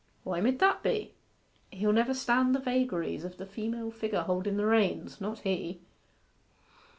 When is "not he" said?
5.21-5.79